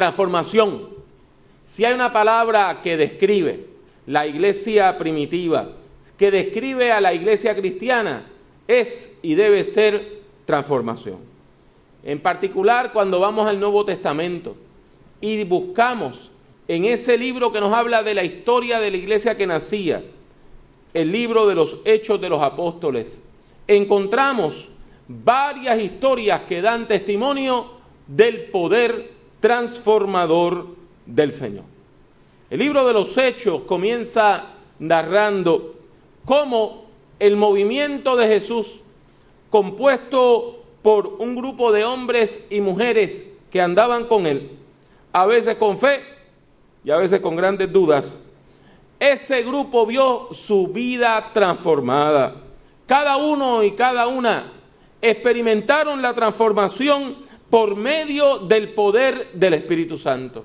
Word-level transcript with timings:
transformación. 0.00 0.88
Si 1.62 1.84
hay 1.84 1.92
una 1.92 2.10
palabra 2.10 2.80
que 2.82 2.96
describe 2.96 3.66
la 4.06 4.26
iglesia 4.26 4.96
primitiva, 4.96 5.72
que 6.16 6.30
describe 6.30 6.90
a 6.90 7.02
la 7.02 7.12
iglesia 7.12 7.54
cristiana, 7.54 8.24
es 8.66 9.14
y 9.20 9.34
debe 9.34 9.62
ser 9.62 10.22
transformación. 10.46 11.18
En 12.02 12.18
particular 12.18 12.92
cuando 12.94 13.20
vamos 13.20 13.46
al 13.46 13.60
Nuevo 13.60 13.84
Testamento 13.84 14.56
y 15.20 15.44
buscamos 15.44 16.30
en 16.66 16.86
ese 16.86 17.18
libro 17.18 17.52
que 17.52 17.60
nos 17.60 17.74
habla 17.74 18.02
de 18.02 18.14
la 18.14 18.24
historia 18.24 18.80
de 18.80 18.90
la 18.90 18.96
iglesia 18.96 19.36
que 19.36 19.46
nacía, 19.46 20.02
el 20.94 21.12
libro 21.12 21.46
de 21.46 21.56
los 21.56 21.76
Hechos 21.84 22.18
de 22.22 22.30
los 22.30 22.40
Apóstoles, 22.40 23.22
encontramos 23.66 24.70
varias 25.06 25.78
historias 25.78 26.40
que 26.48 26.62
dan 26.62 26.88
testimonio 26.88 27.72
del 28.06 28.44
poder 28.46 29.19
transformador 29.40 30.66
del 31.06 31.32
Señor. 31.32 31.64
El 32.50 32.58
libro 32.58 32.86
de 32.86 32.92
los 32.92 33.16
Hechos 33.16 33.62
comienza 33.62 34.54
narrando 34.78 35.74
cómo 36.24 36.84
el 37.18 37.36
movimiento 37.36 38.16
de 38.16 38.26
Jesús, 38.26 38.80
compuesto 39.50 40.64
por 40.82 41.06
un 41.06 41.36
grupo 41.36 41.72
de 41.72 41.84
hombres 41.84 42.44
y 42.50 42.60
mujeres 42.60 43.30
que 43.50 43.60
andaban 43.60 44.06
con 44.06 44.26
él, 44.26 44.50
a 45.12 45.26
veces 45.26 45.56
con 45.56 45.78
fe 45.78 46.00
y 46.84 46.90
a 46.90 46.96
veces 46.96 47.20
con 47.20 47.36
grandes 47.36 47.72
dudas, 47.72 48.18
ese 48.98 49.42
grupo 49.42 49.86
vio 49.86 50.28
su 50.32 50.68
vida 50.68 51.30
transformada. 51.32 52.36
Cada 52.86 53.16
uno 53.16 53.62
y 53.62 53.72
cada 53.72 54.06
una 54.06 54.52
experimentaron 55.00 56.02
la 56.02 56.14
transformación 56.14 57.16
por 57.50 57.76
medio 57.76 58.38
del 58.38 58.70
poder 58.70 59.32
del 59.32 59.54
Espíritu 59.54 59.98
Santo. 59.98 60.44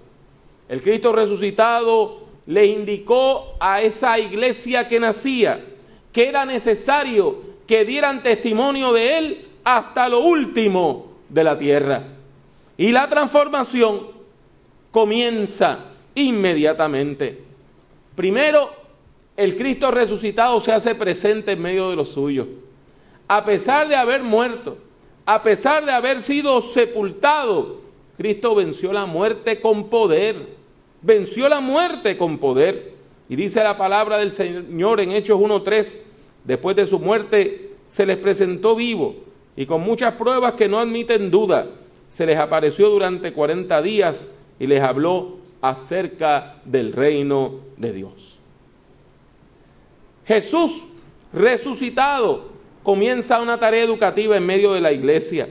El 0.68 0.82
Cristo 0.82 1.14
resucitado 1.14 2.26
le 2.48 2.66
indicó 2.66 3.56
a 3.60 3.82
esa 3.82 4.20
iglesia 4.20 4.88
que 4.88 5.00
nacía 5.00 5.64
que 6.12 6.30
era 6.30 6.46
necesario 6.46 7.42
que 7.68 7.84
dieran 7.84 8.24
testimonio 8.24 8.94
de 8.94 9.18
Él 9.18 9.48
hasta 9.66 10.08
lo 10.08 10.22
último 10.22 11.08
de 11.28 11.44
la 11.44 11.58
tierra. 11.58 12.04
Y 12.78 12.94
la 12.94 13.10
transformación 13.10 14.08
comienza 14.92 15.92
inmediatamente. 16.14 17.44
Primero, 18.16 18.70
el 19.36 19.58
Cristo 19.58 19.92
resucitado 19.92 20.60
se 20.62 20.72
hace 20.72 20.96
presente 20.96 21.52
en 21.52 21.62
medio 21.62 21.90
de 21.90 21.98
los 21.98 22.14
suyos. 22.14 22.48
A 23.28 23.44
pesar 23.44 23.90
de 23.90 23.98
haber 23.98 24.24
muerto, 24.24 24.78
a 25.26 25.44
pesar 25.44 25.86
de 25.86 25.92
haber 25.92 26.22
sido 26.22 26.62
sepultado, 26.62 27.82
Cristo 28.18 28.56
venció 28.56 28.94
la 28.94 29.06
muerte 29.06 29.60
con 29.60 29.90
poder. 29.90 30.56
Venció 31.02 31.50
la 31.50 31.60
muerte 31.60 32.18
con 32.18 32.38
poder. 32.38 32.94
Y 33.28 33.36
dice 33.36 33.64
la 33.64 33.78
palabra 33.78 34.18
del 34.18 34.32
Señor 34.32 35.02
en 35.02 35.12
Hechos 35.12 35.40
1.3, 35.40 35.98
después 36.44 36.76
de 36.76 36.86
su 36.86 37.00
muerte 37.00 37.72
se 37.90 38.06
les 38.06 38.18
presentó 38.18 38.76
vivo 38.76 39.16
y 39.56 39.66
con 39.66 39.82
muchas 39.82 40.14
pruebas 40.16 40.54
que 40.54 40.68
no 40.68 40.80
admiten 40.80 41.32
duda, 41.32 41.68
se 42.10 42.26
les 42.26 42.38
apareció 42.38 42.90
durante 42.90 43.34
40 43.34 43.82
días 43.82 44.28
y 44.60 44.68
les 44.68 44.82
habló 44.82 45.38
acerca 45.62 46.58
del 46.66 46.94
reino 46.94 47.62
de 47.78 47.94
Dios. 47.94 48.38
Jesús 50.26 50.86
resucitado 51.34 52.55
comienza 52.86 53.42
una 53.42 53.60
tarea 53.60 53.84
educativa 53.84 54.38
en 54.38 54.46
medio 54.46 54.74
de 54.74 54.80
la 54.80 54.92
iglesia 54.92 55.50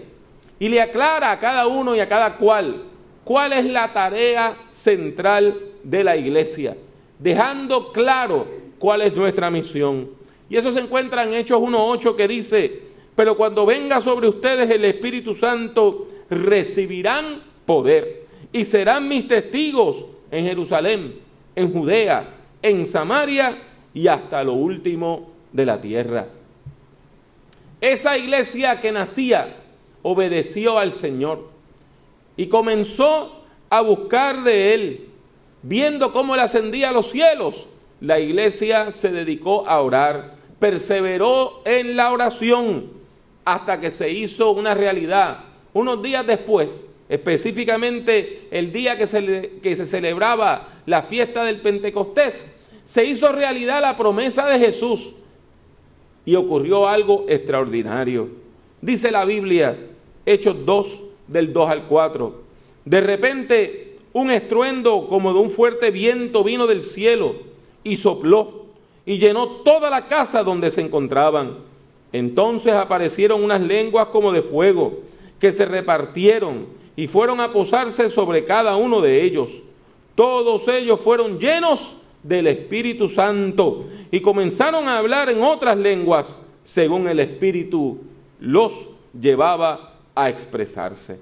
y 0.61 0.69
le 0.69 0.81
aclara 0.81 1.33
a 1.33 1.41
cada 1.41 1.67
uno 1.67 1.97
y 1.97 2.01
a 2.01 2.09
cada 2.09 2.39
cual 2.39 2.85
cuál 3.25 3.53
es 3.53 3.67
la 3.67 3.93
tarea 3.93 4.57
central 4.71 5.59
de 5.83 6.05
la 6.05 6.17
iglesia, 6.17 6.77
dejando 7.19 7.93
claro 7.93 8.47
cuál 8.79 9.03
es 9.03 9.17
nuestra 9.17 9.51
misión. 9.51 10.11
Y 10.49 10.57
eso 10.57 10.71
se 10.71 10.79
encuentra 10.79 11.25
en 11.25 11.35
Hechos 11.35 11.61
1.8 11.61 12.15
que 12.15 12.29
dice, 12.29 12.83
pero 13.17 13.37
cuando 13.37 13.67
venga 13.67 14.01
sobre 14.01 14.29
ustedes 14.29 14.71
el 14.71 14.85
Espíritu 14.85 15.35
Santo, 15.35 16.07
recibirán 16.31 17.43
poder 17.67 18.27
y 18.53 18.65
serán 18.65 19.09
mis 19.09 19.27
testigos 19.27 20.07
en 20.31 20.45
Jerusalén, 20.45 21.17
en 21.57 21.73
Judea, 21.73 22.29
en 22.63 22.87
Samaria 22.87 23.59
y 23.93 24.07
hasta 24.07 24.45
lo 24.45 24.53
último 24.53 25.31
de 25.53 25.67
la 25.67 25.81
tierra. 25.81 26.29
Esa 27.85 28.17
iglesia 28.17 28.81
que 28.81 28.93
nacía 28.93 29.57
obedeció 30.01 30.79
al 30.79 30.95
Señor 30.95 31.51
y 32.35 32.47
comenzó 32.47 33.45
a 33.69 33.83
buscar 33.83 34.43
de 34.43 34.73
Él. 34.73 35.09
Viendo 35.61 36.11
cómo 36.11 36.35
Él 36.35 36.41
ascendía 36.41 36.89
a 36.89 36.93
los 36.93 37.11
cielos, 37.11 37.69
la 38.01 38.21
iglesia 38.21 38.91
se 38.91 39.13
dedicó 39.13 39.69
a 39.69 39.83
orar, 39.83 40.37
perseveró 40.59 41.61
en 41.67 41.95
la 41.95 42.11
oración 42.11 42.91
hasta 43.45 43.79
que 43.81 43.91
se 43.91 44.11
hizo 44.11 44.53
una 44.53 44.73
realidad. 44.73 45.41
Unos 45.75 46.03
días 46.03 46.27
después, 46.27 46.83
específicamente 47.11 48.49
el 48.51 48.73
día 48.73 48.97
que 48.97 49.07
se, 49.07 49.61
que 49.63 49.77
se 49.77 49.85
celebraba 49.85 50.71
la 50.87 51.03
fiesta 51.03 51.45
del 51.45 51.61
Pentecostés, 51.61 52.47
se 52.87 53.05
hizo 53.05 53.31
realidad 53.31 53.83
la 53.83 53.99
promesa 53.99 54.47
de 54.47 54.59
Jesús 54.59 55.13
y 56.25 56.35
ocurrió 56.37 56.89
algo 56.89 57.27
extraordinario. 57.29 58.29
Dice 58.81 59.11
la 59.11 59.25
Biblia, 59.25 59.79
Hechos 60.27 60.57
2, 60.65 61.03
del 61.29 61.53
2 61.53 61.71
al 61.71 61.87
4. 61.87 62.35
De 62.85 63.01
repente, 63.01 63.97
un 64.13 64.31
estruendo 64.31 65.07
como 65.09 65.33
de 65.33 65.41
un 65.41 65.51
fuerte 65.51 65.91
viento 65.91 66.45
vino 66.45 66.67
del 66.67 66.83
cielo 66.83 67.37
y 67.83 67.97
sopló 67.97 68.67
y 69.07 69.19
llenó 69.19 69.49
toda 69.63 69.91
la 69.91 70.07
casa 70.07 70.43
donde 70.43 70.71
se 70.71 70.81
encontraban. 70.81 71.59
Entonces 72.13 72.73
aparecieron 72.73 73.43
unas 73.43 73.61
lenguas 73.61 74.07
como 74.07 74.33
de 74.33 74.43
fuego 74.43 75.01
que 75.41 75.53
se 75.53 75.65
repartieron 75.65 76.67
y 76.97 77.09
fueron 77.09 77.41
a 77.41 77.53
posarse 77.53 78.09
sobre 78.09 78.45
cada 78.45 78.77
uno 78.77 79.01
de 79.01 79.25
ellos. 79.25 79.51
Todos 80.15 80.69
ellos 80.69 81.01
fueron 81.01 81.39
llenos 81.41 81.97
del 82.25 82.49
Espíritu 82.49 83.07
Santo 83.07 83.85
y 84.11 84.21
comenzaron 84.21 84.89
a 84.89 84.99
hablar 84.99 85.29
en 85.29 85.43
otras 85.43 85.77
lenguas 85.77 86.37
según 86.65 87.07
el 87.07 87.21
Espíritu 87.21 88.01
los 88.41 88.89
llevaba 89.19 89.99
a 90.15 90.29
expresarse. 90.31 91.21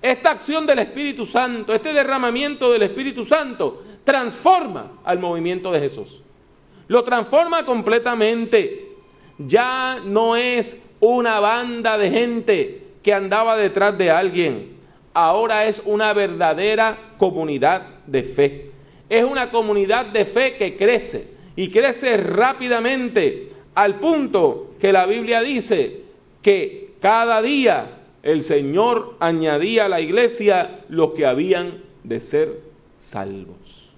Esta 0.00 0.30
acción 0.30 0.64
del 0.66 0.78
Espíritu 0.78 1.26
Santo, 1.26 1.74
este 1.74 1.92
derramamiento 1.92 2.70
del 2.72 2.84
Espíritu 2.84 3.24
Santo, 3.24 3.82
transforma 4.04 4.98
al 5.04 5.18
movimiento 5.18 5.72
de 5.72 5.80
Jesús. 5.80 6.22
Lo 6.86 7.02
transforma 7.02 7.64
completamente. 7.64 8.92
Ya 9.38 10.00
no 10.04 10.36
es 10.36 10.80
una 11.00 11.40
banda 11.40 11.98
de 11.98 12.10
gente 12.10 12.86
que 13.02 13.12
andaba 13.12 13.56
detrás 13.56 13.98
de 13.98 14.10
alguien. 14.10 14.76
Ahora 15.14 15.66
es 15.66 15.82
una 15.84 16.12
verdadera 16.12 17.14
comunidad 17.18 17.86
de 18.06 18.22
fe 18.22 18.73
es 19.18 19.24
una 19.24 19.50
comunidad 19.50 20.06
de 20.06 20.24
fe 20.24 20.56
que 20.56 20.76
crece 20.76 21.28
y 21.56 21.70
crece 21.70 22.16
rápidamente 22.16 23.52
al 23.74 24.00
punto 24.00 24.74
que 24.80 24.92
la 24.92 25.06
Biblia 25.06 25.40
dice 25.40 26.02
que 26.42 26.94
cada 27.00 27.42
día 27.42 28.00
el 28.22 28.42
Señor 28.42 29.16
añadía 29.20 29.84
a 29.84 29.88
la 29.88 30.00
iglesia 30.00 30.84
los 30.88 31.12
que 31.12 31.26
habían 31.26 31.82
de 32.02 32.20
ser 32.20 32.60
salvos. 32.98 33.90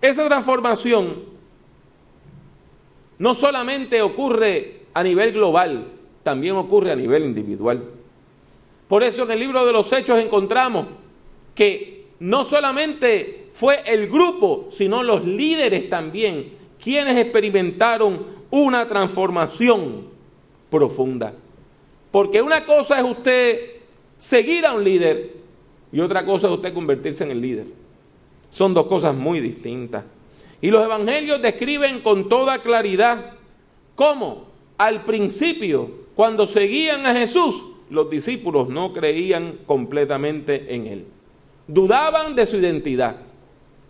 Esa 0.00 0.26
transformación 0.26 1.24
no 3.18 3.34
solamente 3.34 4.00
ocurre 4.00 4.82
a 4.94 5.02
nivel 5.02 5.32
global, 5.32 5.88
también 6.22 6.56
ocurre 6.56 6.92
a 6.92 6.96
nivel 6.96 7.24
individual. 7.24 7.84
Por 8.88 9.02
eso 9.02 9.24
en 9.24 9.32
el 9.32 9.40
libro 9.40 9.66
de 9.66 9.72
los 9.72 9.92
Hechos 9.92 10.18
encontramos 10.18 10.86
que 11.54 11.97
no 12.20 12.44
solamente 12.44 13.48
fue 13.52 13.82
el 13.86 14.08
grupo, 14.08 14.68
sino 14.70 15.02
los 15.02 15.24
líderes 15.24 15.88
también, 15.88 16.52
quienes 16.82 17.16
experimentaron 17.16 18.38
una 18.50 18.88
transformación 18.88 20.08
profunda. 20.70 21.34
Porque 22.10 22.42
una 22.42 22.64
cosa 22.64 22.98
es 22.98 23.04
usted 23.04 23.60
seguir 24.16 24.66
a 24.66 24.74
un 24.74 24.84
líder 24.84 25.36
y 25.92 26.00
otra 26.00 26.24
cosa 26.24 26.48
es 26.48 26.54
usted 26.54 26.74
convertirse 26.74 27.24
en 27.24 27.30
el 27.30 27.40
líder. 27.40 27.66
Son 28.50 28.74
dos 28.74 28.86
cosas 28.86 29.14
muy 29.14 29.40
distintas. 29.40 30.04
Y 30.60 30.70
los 30.70 30.84
evangelios 30.84 31.40
describen 31.40 32.00
con 32.00 32.28
toda 32.28 32.62
claridad 32.62 33.34
cómo 33.94 34.48
al 34.76 35.04
principio, 35.04 35.90
cuando 36.16 36.46
seguían 36.46 37.06
a 37.06 37.14
Jesús, 37.14 37.62
los 37.90 38.10
discípulos 38.10 38.68
no 38.68 38.92
creían 38.92 39.58
completamente 39.66 40.74
en 40.74 40.86
él 40.86 41.06
dudaban 41.68 42.34
de 42.34 42.46
su 42.46 42.56
identidad. 42.56 43.16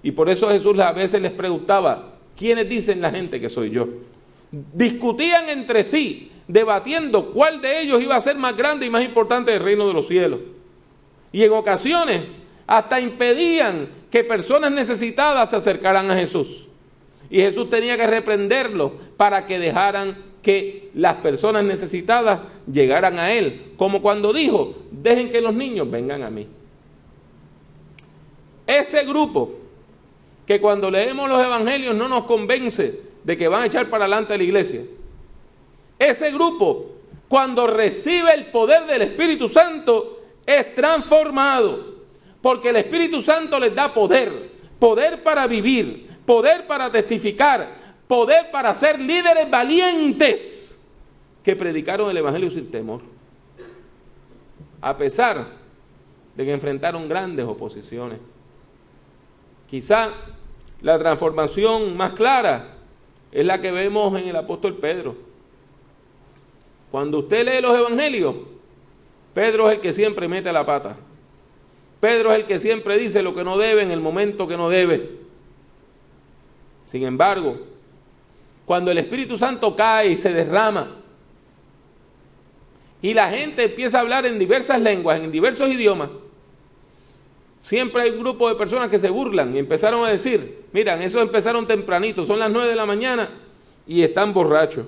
Y 0.03 0.13
por 0.13 0.29
eso 0.29 0.49
Jesús 0.49 0.79
a 0.79 0.93
veces 0.93 1.23
les 1.23 1.33
preguntaba, 1.33 2.17
¿quiénes 2.37 2.69
dicen 2.69 3.01
la 3.01 3.11
gente 3.11 3.41
que 3.41 3.49
soy 3.49 3.71
yo? 3.71 3.89
Discutían 4.51 5.49
entre 5.49 5.85
sí, 5.85 6.31
debatiendo 6.47 7.33
cuál 7.33 7.61
de 7.61 7.81
ellos 7.81 8.03
iba 8.03 8.17
a 8.17 8.21
ser 8.21 8.37
más 8.37 8.57
grande 8.57 8.85
y 8.85 8.91
más 8.91 9.05
importante 9.05 9.53
del 9.53 9.63
reino 9.63 9.89
de 9.89 9.95
los 9.95 10.07
cielos. 10.07 10.41
y 11.31 11.45
en 11.45 11.53
ocasiones 11.53 12.23
hasta 12.67 13.01
impedían 13.01 13.89
que 14.11 14.25
personas 14.25 14.73
necesitadas 14.73 15.51
se 15.51 15.57
acercaran 15.57 16.11
a 16.11 16.17
Jesús. 16.17 16.69
Y 17.31 17.41
Jesús 17.41 17.69
tenía 17.69 17.97
que 17.97 18.07
reprenderlo 18.07 18.93
para 19.17 19.47
que 19.47 19.59
dejaran 19.59 20.17
que 20.43 20.91
las 20.95 21.17
personas 21.17 21.65
necesitadas 21.65 22.41
llegaran 22.71 23.19
a 23.19 23.33
Él. 23.33 23.73
Como 23.77 24.01
cuando 24.01 24.33
dijo, 24.33 24.75
dejen 24.91 25.31
que 25.31 25.41
los 25.41 25.55
niños 25.55 25.91
vengan 25.91 26.23
a 26.23 26.31
mí. 26.31 26.47
Ese 28.69 29.03
grupo 29.07 29.55
que 30.47 30.61
cuando 30.61 30.91
leemos 30.91 31.27
los 31.27 31.43
evangelios 31.43 31.97
no 31.97 32.07
nos 32.07 32.25
convence 32.25 33.01
de 33.25 33.37
que 33.37 33.49
van 33.49 33.63
a 33.63 33.67
echar 33.67 33.89
para 33.89 34.05
adelante 34.05 34.35
a 34.35 34.37
la 34.37 34.43
iglesia. 34.45 34.83
Ese 35.99 36.31
grupo, 36.31 36.93
cuando 37.29 37.67
recibe 37.67 38.35
el 38.35 38.47
poder 38.51 38.87
del 38.87 39.03
Espíritu 39.03 39.49
Santo, 39.49 40.21
es 40.45 40.75
transformado. 40.75 41.97
Porque 42.43 42.69
el 42.69 42.77
Espíritu 42.77 43.23
Santo 43.23 43.59
les 43.59 43.75
da 43.75 43.95
poder. 43.95 44.51
Poder 44.79 45.23
para 45.23 45.47
vivir, 45.47 46.09
poder 46.27 46.67
para 46.67 46.93
testificar, 46.93 47.97
poder 48.07 48.51
para 48.51 48.75
ser 48.75 49.01
líderes 49.01 49.51
valientes 49.51 50.79
que 51.43 51.57
predicaron 51.57 52.11
el 52.11 52.19
Evangelio 52.19 52.51
sin 52.51 52.71
temor. 52.71 53.01
A 54.83 54.95
pesar 54.97 55.49
de 56.37 56.45
que 56.45 56.53
enfrentaron 56.53 57.09
grandes 57.09 57.47
oposiciones. 57.47 58.19
Quizá 59.71 60.13
la 60.81 60.99
transformación 60.99 61.97
más 61.97 62.15
clara 62.15 62.77
es 63.33 63.45
la 63.45 63.61
que 63.61 63.71
vemos 63.71 64.19
en 64.19 64.29
el 64.29 64.37
apóstol 64.37 64.77
Pedro. 64.77 65.17
Cuando 66.91 67.19
usted 67.19 67.45
lee 67.45 67.61
los 67.61 67.77
evangelios, 67.77 68.35
Pedro 69.35 69.69
es 69.69 69.77
el 69.77 69.81
que 69.81 69.93
siempre 69.93 70.27
mete 70.27 70.53
la 70.53 70.65
pata. 70.65 70.97
Pedro 72.01 72.33
es 72.33 72.39
el 72.39 72.47
que 72.47 72.59
siempre 72.59 72.97
dice 72.97 73.23
lo 73.23 73.35
que 73.35 73.45
no 73.45 73.59
debe 73.59 73.83
en 73.83 73.91
el 73.91 74.01
momento 74.01 74.49
que 74.49 74.57
no 74.57 74.71
debe. 74.71 75.19
Sin 76.87 77.05
embargo, 77.05 77.59
cuando 78.65 78.91
el 78.91 78.99
Espíritu 78.99 79.37
Santo 79.37 79.77
cae 79.77 80.09
y 80.09 80.17
se 80.17 80.33
derrama, 80.33 80.97
y 83.03 83.15
la 83.15 83.31
gente 83.31 83.65
empieza 83.65 83.99
a 83.99 84.01
hablar 84.01 84.27
en 84.27 84.39
diversas 84.39 84.81
lenguas, 84.81 85.21
en 85.21 85.31
diversos 85.31 85.69
idiomas, 85.69 86.11
Siempre 87.63 88.03
hay 88.03 88.11
un 88.11 88.21
grupo 88.21 88.49
de 88.49 88.55
personas 88.55 88.91
que 88.91 88.99
se 88.99 89.11
burlan 89.11 89.55
y 89.55 89.59
empezaron 89.59 90.05
a 90.05 90.11
decir, 90.11 90.65
miran, 90.73 91.03
esos 91.03 91.21
empezaron 91.21 91.67
tempranito, 91.67 92.25
son 92.25 92.39
las 92.39 92.51
nueve 92.51 92.71
de 92.71 92.77
la 92.77 92.87
mañana 92.87 93.31
y 93.87 94.03
están 94.03 94.33
borrachos. 94.33 94.87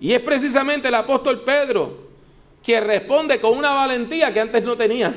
Y 0.00 0.12
es 0.12 0.20
precisamente 0.20 0.88
el 0.88 0.94
apóstol 0.94 1.42
Pedro 1.42 2.10
que 2.62 2.80
responde 2.80 3.40
con 3.40 3.56
una 3.56 3.72
valentía 3.72 4.32
que 4.32 4.40
antes 4.40 4.64
no 4.64 4.76
tenía. 4.76 5.14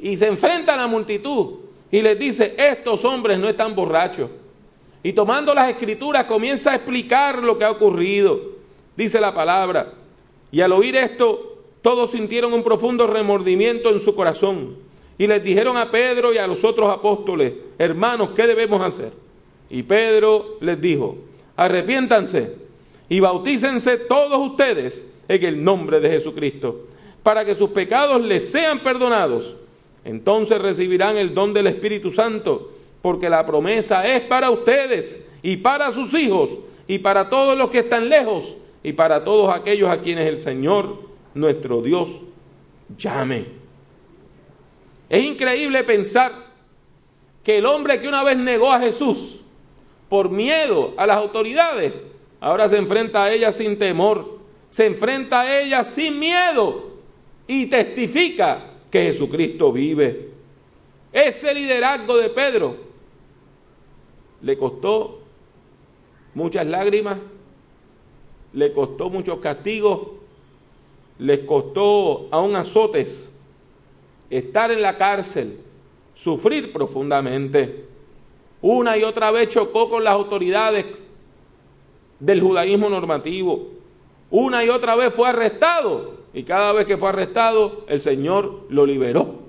Y 0.00 0.16
se 0.16 0.26
enfrenta 0.26 0.74
a 0.74 0.76
la 0.76 0.86
multitud 0.86 1.60
y 1.90 2.00
les 2.00 2.18
dice, 2.18 2.54
estos 2.58 3.04
hombres 3.04 3.38
no 3.38 3.48
están 3.48 3.74
borrachos. 3.74 4.30
Y 5.02 5.12
tomando 5.12 5.52
las 5.54 5.68
escrituras 5.68 6.24
comienza 6.24 6.72
a 6.72 6.76
explicar 6.76 7.42
lo 7.42 7.58
que 7.58 7.64
ha 7.64 7.70
ocurrido. 7.70 8.40
Dice 8.96 9.20
la 9.20 9.34
palabra. 9.34 9.92
Y 10.50 10.60
al 10.60 10.72
oír 10.72 10.96
esto, 10.96 11.51
todos 11.82 12.12
sintieron 12.12 12.52
un 12.52 12.62
profundo 12.62 13.06
remordimiento 13.06 13.90
en 13.90 14.00
su 14.00 14.14
corazón 14.14 14.76
y 15.18 15.26
les 15.26 15.42
dijeron 15.42 15.76
a 15.76 15.90
Pedro 15.90 16.32
y 16.32 16.38
a 16.38 16.46
los 16.46 16.64
otros 16.64 16.90
apóstoles, 16.90 17.52
hermanos, 17.78 18.30
¿qué 18.34 18.46
debemos 18.46 18.80
hacer? 18.80 19.12
Y 19.68 19.82
Pedro 19.82 20.56
les 20.60 20.80
dijo, 20.80 21.16
arrepiéntanse 21.56 22.56
y 23.08 23.20
bautícense 23.20 23.98
todos 23.98 24.50
ustedes 24.50 25.04
en 25.28 25.44
el 25.44 25.62
nombre 25.62 26.00
de 26.00 26.10
Jesucristo, 26.10 26.86
para 27.22 27.44
que 27.44 27.54
sus 27.54 27.70
pecados 27.70 28.22
les 28.22 28.50
sean 28.50 28.82
perdonados. 28.82 29.56
Entonces 30.04 30.60
recibirán 30.60 31.16
el 31.16 31.34
don 31.34 31.52
del 31.52 31.66
Espíritu 31.68 32.10
Santo, 32.10 32.72
porque 33.00 33.28
la 33.28 33.46
promesa 33.46 34.06
es 34.06 34.22
para 34.22 34.50
ustedes 34.50 35.24
y 35.42 35.58
para 35.58 35.92
sus 35.92 36.14
hijos 36.14 36.50
y 36.86 36.98
para 36.98 37.28
todos 37.28 37.56
los 37.56 37.70
que 37.70 37.80
están 37.80 38.08
lejos 38.08 38.56
y 38.82 38.92
para 38.92 39.24
todos 39.24 39.54
aquellos 39.54 39.90
a 39.90 40.00
quienes 40.00 40.26
el 40.26 40.40
Señor 40.40 41.11
nuestro 41.34 41.82
Dios 41.82 42.22
llame. 42.96 43.46
Es 45.08 45.22
increíble 45.22 45.84
pensar 45.84 46.52
que 47.42 47.58
el 47.58 47.66
hombre 47.66 48.00
que 48.00 48.08
una 48.08 48.22
vez 48.24 48.36
negó 48.36 48.72
a 48.72 48.80
Jesús 48.80 49.40
por 50.08 50.30
miedo 50.30 50.94
a 50.96 51.06
las 51.06 51.16
autoridades, 51.16 51.92
ahora 52.40 52.68
se 52.68 52.76
enfrenta 52.76 53.24
a 53.24 53.32
ellas 53.32 53.56
sin 53.56 53.78
temor, 53.78 54.38
se 54.70 54.86
enfrenta 54.86 55.42
a 55.42 55.60
ellas 55.60 55.88
sin 55.88 56.18
miedo 56.18 56.92
y 57.46 57.66
testifica 57.66 58.70
que 58.90 59.02
Jesucristo 59.04 59.72
vive. 59.72 60.30
Ese 61.12 61.52
liderazgo 61.52 62.16
de 62.16 62.30
Pedro 62.30 62.76
le 64.40 64.56
costó 64.56 65.20
muchas 66.34 66.66
lágrimas, 66.66 67.18
le 68.52 68.72
costó 68.72 69.10
muchos 69.10 69.38
castigos, 69.40 70.21
les 71.18 71.40
costó 71.40 72.28
aún 72.30 72.56
azotes, 72.56 73.30
estar 74.30 74.70
en 74.70 74.82
la 74.82 74.96
cárcel, 74.96 75.58
sufrir 76.14 76.72
profundamente. 76.72 77.86
Una 78.60 78.96
y 78.96 79.02
otra 79.02 79.30
vez 79.30 79.48
chocó 79.48 79.90
con 79.90 80.04
las 80.04 80.14
autoridades 80.14 80.86
del 82.20 82.40
judaísmo 82.40 82.88
normativo. 82.88 83.68
Una 84.30 84.64
y 84.64 84.68
otra 84.68 84.94
vez 84.94 85.12
fue 85.12 85.28
arrestado 85.28 86.14
y 86.32 86.44
cada 86.44 86.72
vez 86.72 86.86
que 86.86 86.96
fue 86.96 87.08
arrestado 87.08 87.84
el 87.88 88.00
Señor 88.00 88.66
lo 88.68 88.86
liberó. 88.86 89.42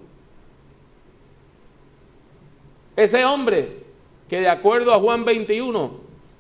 Ese 2.96 3.24
hombre 3.26 3.84
que 4.28 4.42
de 4.42 4.50
acuerdo 4.50 4.94
a 4.94 5.00
Juan 5.00 5.26
21 5.26 5.92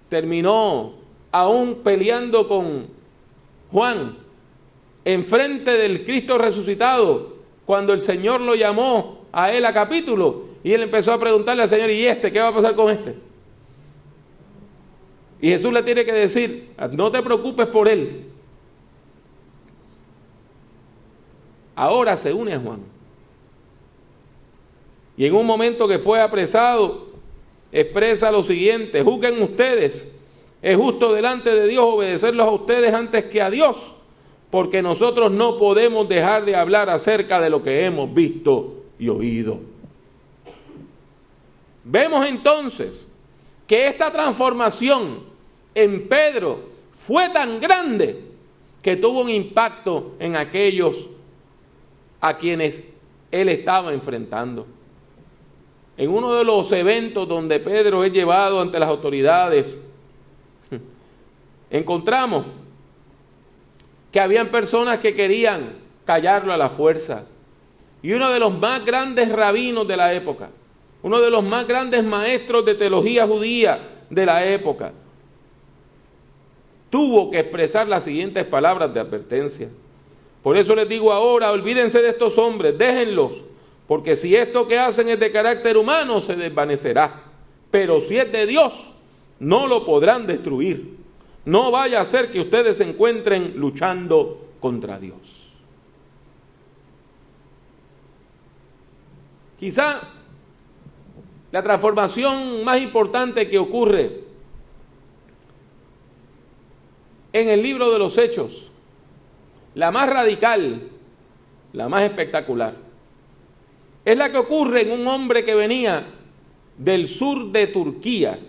terminó 0.09 0.93
aún 1.31 1.81
peleando 1.83 2.47
con 2.47 2.87
Juan 3.71 4.17
enfrente 5.05 5.71
del 5.71 6.05
Cristo 6.05 6.37
resucitado, 6.37 7.33
cuando 7.65 7.93
el 7.93 8.01
Señor 8.01 8.41
lo 8.41 8.55
llamó 8.55 9.25
a 9.31 9.51
él 9.51 9.65
a 9.65 9.73
capítulo, 9.73 10.45
y 10.63 10.73
él 10.73 10.83
empezó 10.83 11.11
a 11.11 11.19
preguntarle 11.19 11.63
al 11.63 11.69
Señor, 11.69 11.89
¿y 11.89 12.05
este? 12.05 12.31
¿Qué 12.31 12.39
va 12.39 12.49
a 12.49 12.53
pasar 12.53 12.75
con 12.75 12.91
este? 12.91 13.15
Y 15.41 15.49
Jesús 15.49 15.73
le 15.73 15.83
tiene 15.83 16.05
que 16.05 16.13
decir, 16.13 16.69
no 16.91 17.11
te 17.11 17.21
preocupes 17.21 17.67
por 17.67 17.89
él. 17.89 18.27
Ahora 21.75 22.15
se 22.15 22.31
une 22.31 22.53
a 22.53 22.59
Juan. 22.59 22.79
Y 25.17 25.25
en 25.25 25.35
un 25.35 25.45
momento 25.45 25.87
que 25.87 25.99
fue 25.99 26.21
apresado, 26.21 27.07
expresa 27.71 28.31
lo 28.31 28.43
siguiente, 28.43 29.03
juzguen 29.03 29.41
ustedes, 29.41 30.09
es 30.61 30.77
justo 30.77 31.13
delante 31.13 31.49
de 31.51 31.67
Dios 31.67 31.83
obedecerlos 31.85 32.47
a 32.47 32.51
ustedes 32.51 32.93
antes 32.93 33.25
que 33.25 33.41
a 33.41 33.49
Dios 33.49 33.95
porque 34.53 34.83
nosotros 34.83 35.31
no 35.31 35.57
podemos 35.57 36.07
dejar 36.07 36.45
de 36.45 36.55
hablar 36.55 36.87
acerca 36.87 37.41
de 37.41 37.49
lo 37.49 37.63
que 37.63 37.85
hemos 37.87 38.13
visto 38.13 38.83
y 38.99 39.09
oído. 39.09 39.57
Vemos 41.83 42.23
entonces 42.27 43.07
que 43.65 43.87
esta 43.87 44.11
transformación 44.11 45.23
en 45.73 46.07
Pedro 46.07 46.69
fue 46.91 47.31
tan 47.31 47.59
grande 47.59 48.25
que 48.83 48.95
tuvo 48.95 49.21
un 49.21 49.31
impacto 49.31 50.11
en 50.19 50.35
aquellos 50.35 51.09
a 52.21 52.37
quienes 52.37 52.87
él 53.31 53.49
estaba 53.49 53.91
enfrentando. 53.91 54.67
En 55.97 56.11
uno 56.11 56.35
de 56.35 56.43
los 56.45 56.71
eventos 56.71 57.27
donde 57.27 57.59
Pedro 57.59 58.03
es 58.03 58.13
llevado 58.13 58.61
ante 58.61 58.77
las 58.77 58.89
autoridades, 58.89 59.79
encontramos 61.71 62.45
que 64.13 64.19
habían 64.19 64.49
personas 64.49 64.99
que 64.99 65.15
querían 65.15 65.73
callarlo 66.05 66.53
a 66.53 66.57
la 66.57 66.69
fuerza. 66.69 67.25
Y 68.03 68.13
uno 68.13 68.31
de 68.31 68.39
los 68.39 68.57
más 68.57 68.85
grandes 68.85 69.29
rabinos 69.29 69.87
de 69.87 69.97
la 69.97 70.13
época, 70.13 70.51
uno 71.01 71.19
de 71.19 71.31
los 71.31 71.43
más 71.43 71.67
grandes 71.67 72.03
maestros 72.03 72.63
de 72.63 72.75
teología 72.75 73.25
judía 73.25 74.03
de 74.11 74.25
la 74.25 74.45
época, 74.45 74.93
tuvo 76.91 77.31
que 77.31 77.39
expresar 77.39 77.87
las 77.87 78.03
siguientes 78.03 78.45
palabras 78.45 78.93
de 78.93 78.99
advertencia. 78.99 79.69
Por 80.43 80.57
eso 80.57 80.75
les 80.75 80.87
digo 80.87 81.11
ahora, 81.11 81.51
olvídense 81.51 81.99
de 82.03 82.09
estos 82.09 82.37
hombres, 82.37 82.77
déjenlos, 82.77 83.41
porque 83.87 84.15
si 84.15 84.35
esto 84.35 84.67
que 84.67 84.77
hacen 84.77 85.09
es 85.09 85.19
de 85.19 85.31
carácter 85.31 85.75
humano, 85.75 86.21
se 86.21 86.35
desvanecerá. 86.35 87.23
Pero 87.71 87.99
si 88.01 88.17
es 88.17 88.31
de 88.31 88.45
Dios, 88.45 88.93
no 89.39 89.65
lo 89.65 89.85
podrán 89.85 90.27
destruir. 90.27 91.02
No 91.45 91.71
vaya 91.71 92.01
a 92.01 92.05
ser 92.05 92.31
que 92.31 92.39
ustedes 92.39 92.77
se 92.77 92.89
encuentren 92.89 93.53
luchando 93.57 94.49
contra 94.59 94.97
Dios. 94.97 95.51
Quizá 99.59 100.01
la 101.51 101.63
transformación 101.63 102.63
más 102.63 102.81
importante 102.81 103.49
que 103.49 103.57
ocurre 103.57 104.23
en 107.31 107.49
el 107.49 107.61
libro 107.61 107.91
de 107.91 107.99
los 107.99 108.17
hechos, 108.17 108.71
la 109.75 109.91
más 109.91 110.09
radical, 110.09 110.89
la 111.73 111.89
más 111.89 112.03
espectacular, 112.03 112.75
es 114.05 114.17
la 114.17 114.31
que 114.31 114.37
ocurre 114.37 114.81
en 114.81 114.99
un 114.99 115.07
hombre 115.07 115.43
que 115.43 115.55
venía 115.55 116.07
del 116.77 117.07
sur 117.07 117.51
de 117.51 117.67
Turquía, 117.67 118.39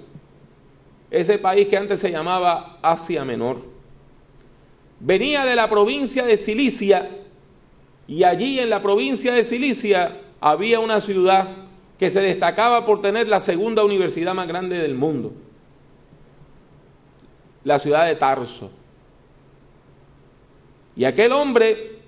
ese 1.20 1.38
país 1.38 1.68
que 1.68 1.76
antes 1.76 2.00
se 2.00 2.10
llamaba 2.10 2.78
Asia 2.82 3.24
Menor. 3.24 3.62
Venía 4.98 5.44
de 5.44 5.54
la 5.54 5.70
provincia 5.70 6.24
de 6.24 6.36
Cilicia 6.36 7.08
y 8.08 8.24
allí 8.24 8.58
en 8.58 8.68
la 8.68 8.82
provincia 8.82 9.32
de 9.32 9.44
Cilicia 9.44 10.20
había 10.40 10.80
una 10.80 11.00
ciudad 11.00 11.68
que 12.00 12.10
se 12.10 12.20
destacaba 12.20 12.84
por 12.84 13.00
tener 13.00 13.28
la 13.28 13.40
segunda 13.40 13.84
universidad 13.84 14.34
más 14.34 14.48
grande 14.48 14.76
del 14.78 14.96
mundo, 14.96 15.32
la 17.62 17.78
ciudad 17.78 18.06
de 18.06 18.16
Tarso. 18.16 18.72
Y 20.96 21.04
aquel 21.04 21.30
hombre 21.30 22.00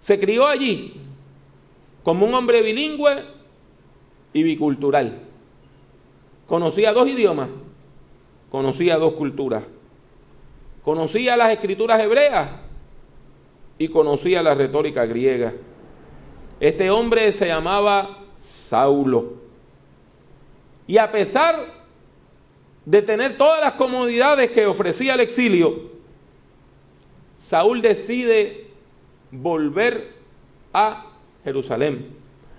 se 0.00 0.18
crió 0.18 0.46
allí 0.46 0.94
como 2.02 2.24
un 2.24 2.34
hombre 2.34 2.62
bilingüe 2.62 3.24
y 4.32 4.42
bicultural. 4.42 5.20
Conocía 6.46 6.94
dos 6.94 7.08
idiomas, 7.08 7.50
conocía 8.52 8.98
dos 8.98 9.14
culturas, 9.14 9.64
conocía 10.84 11.38
las 11.38 11.54
escrituras 11.54 11.98
hebreas 12.02 12.50
y 13.78 13.88
conocía 13.88 14.42
la 14.42 14.54
retórica 14.54 15.06
griega. 15.06 15.54
Este 16.60 16.90
hombre 16.90 17.32
se 17.32 17.46
llamaba 17.46 18.18
Saulo. 18.36 19.36
Y 20.86 20.98
a 20.98 21.10
pesar 21.10 21.56
de 22.84 23.00
tener 23.00 23.38
todas 23.38 23.62
las 23.62 23.72
comodidades 23.72 24.50
que 24.50 24.66
ofrecía 24.66 25.14
el 25.14 25.20
exilio, 25.20 25.90
Saúl 27.38 27.80
decide 27.80 28.66
volver 29.30 30.12
a 30.74 31.06
Jerusalén, 31.42 32.14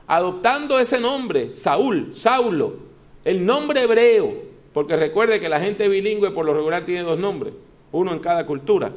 adoptando 0.08 0.80
ese 0.80 1.00
nombre, 1.00 1.54
Saúl, 1.54 2.16
Saulo, 2.16 2.78
el 3.24 3.46
nombre 3.46 3.84
hebreo, 3.84 4.53
porque 4.74 4.96
recuerde 4.96 5.40
que 5.40 5.50
la 5.50 5.60
gente 5.60 5.88
bilingüe 5.88 6.32
por 6.32 6.46
lo 6.46 6.54
regular 6.54 6.86
tiene 6.86 7.04
dos 7.04 7.20
nombres, 7.20 7.54
uno 7.92 8.14
en 8.14 8.20
cada 8.20 8.46
cultura, 8.46 8.92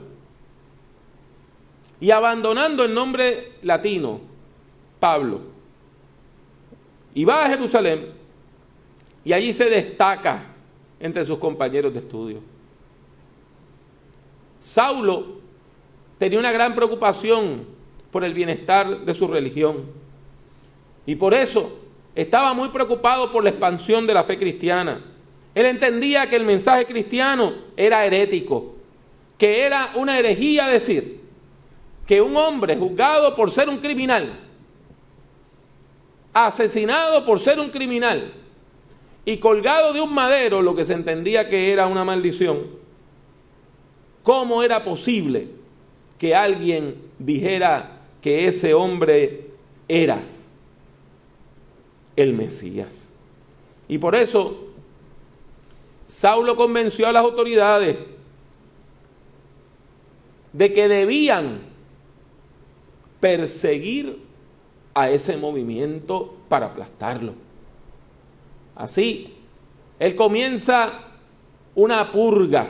y 2.01 2.11
abandonando 2.11 2.85
el 2.85 2.95
nombre 2.95 3.53
latino, 3.63 4.21
Pablo 5.01 5.57
y 7.17 7.25
va 7.25 7.47
a 7.47 7.49
Jerusalén 7.49 8.09
y 9.25 9.33
allí 9.33 9.55
se 9.55 9.65
destaca 9.71 10.49
entre 11.01 11.25
sus 11.25 11.39
compañeros 11.39 11.95
de 11.95 12.01
estudio. 12.01 12.41
Saulo 14.61 15.39
tenía 16.19 16.39
una 16.39 16.53
gran 16.53 16.75
preocupación 16.75 17.65
por 18.13 18.23
el 18.23 18.35
bienestar 18.35 19.01
de 19.01 19.15
su 19.15 19.27
religión 19.29 19.87
y 21.07 21.15
por 21.15 21.33
eso 21.33 21.79
estaba 22.15 22.53
muy 22.53 22.69
preocupado 22.69 23.33
por 23.33 23.43
la 23.43 23.49
expansión 23.49 24.07
de 24.07 24.13
la 24.13 24.25
fe 24.25 24.39
cristiana. 24.39 25.03
Él 25.57 25.67
entendía 25.67 26.31
que 26.31 26.37
el 26.37 26.45
mensaje 26.45 26.87
cristiano 26.87 27.55
era 27.77 28.07
herético, 28.07 28.77
que 29.39 29.67
era 29.67 29.91
una 29.97 30.21
herejía 30.21 30.69
decir 30.69 31.23
que 32.07 32.21
un 32.21 32.37
hombre 32.37 32.77
juzgado 32.77 33.35
por 33.35 33.51
ser 33.51 33.69
un 33.69 33.79
criminal 33.79 34.47
asesinado 36.45 37.25
por 37.25 37.41
ser 37.41 37.59
un 37.59 37.71
criminal 37.71 38.35
y 39.25 39.39
colgado 39.39 39.95
de 39.95 40.03
un 40.03 40.13
madero, 40.13 40.61
lo 40.61 40.75
que 40.75 40.85
se 40.85 40.93
entendía 40.93 41.49
que 41.49 41.73
era 41.73 41.87
una 41.87 42.05
maldición, 42.05 42.67
¿cómo 44.23 44.63
era 44.63 44.85
posible 44.85 45.49
que 46.19 46.35
alguien 46.35 46.97
dijera 47.19 48.03
que 48.21 48.49
ese 48.49 48.75
hombre 48.75 49.47
era 49.89 50.25
el 52.17 52.35
Mesías? 52.35 53.11
Y 53.89 53.97
por 53.97 54.15
eso 54.15 54.66
Saulo 56.09 56.57
convenció 56.57 57.09
a 57.09 57.13
las 57.13 57.23
autoridades 57.23 57.99
de 60.53 60.73
que 60.73 60.89
debían 60.89 61.61
perseguir 63.21 64.21
a 64.95 65.11
ese 65.11 65.37
movimiento 65.37 66.35
para 66.49 66.67
aplastarlo. 66.67 67.35
Así, 68.75 69.35
él 69.99 70.15
comienza 70.15 71.01
una 71.75 72.11
purga. 72.11 72.69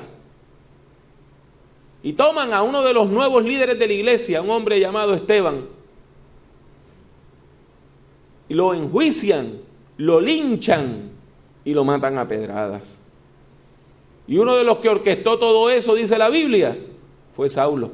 Y 2.03 2.13
toman 2.13 2.53
a 2.53 2.63
uno 2.63 2.83
de 2.83 2.93
los 2.93 3.09
nuevos 3.09 3.45
líderes 3.45 3.79
de 3.79 3.87
la 3.87 3.93
iglesia, 3.93 4.43
un 4.43 4.51
hombre 4.51 4.79
llamado 4.79 5.15
Esteban, 5.15 5.67
y 8.49 8.55
lo 8.55 8.75
enjuician, 8.75 9.61
lo 9.97 10.21
linchan 10.21 11.11
y 11.65 11.75
lo 11.75 11.85
matan 11.85 12.19
a 12.19 12.29
pedradas. 12.29 12.99
Y 14.29 14.39
uno 14.39 14.57
de 14.57 14.65
los 14.65 14.79
que 14.79 14.89
orquestó 14.89 15.39
todo 15.39 15.71
eso, 15.71 15.95
dice 15.95 16.19
la 16.19 16.29
Biblia, 16.29 16.77
fue 17.35 17.49
Saulo. 17.49 17.91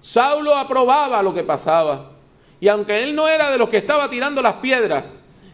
Saulo 0.00 0.54
aprobaba 0.56 1.22
lo 1.22 1.34
que 1.34 1.42
pasaba. 1.42 2.12
Y 2.60 2.68
aunque 2.68 3.02
él 3.02 3.14
no 3.14 3.28
era 3.28 3.50
de 3.50 3.58
los 3.58 3.68
que 3.68 3.78
estaba 3.78 4.10
tirando 4.10 4.42
las 4.42 4.54
piedras, 4.54 5.04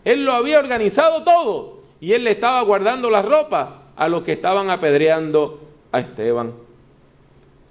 él 0.04 0.24
lo 0.24 0.32
había 0.32 0.58
organizado 0.58 1.22
todo 1.22 1.80
y 2.00 2.12
él 2.12 2.24
le 2.24 2.32
estaba 2.32 2.60
guardando 2.62 3.10
la 3.10 3.22
ropa 3.22 3.82
a 3.96 4.08
los 4.08 4.22
que 4.22 4.32
estaban 4.32 4.70
apedreando 4.70 5.60
a 5.92 6.00
Esteban. 6.00 6.52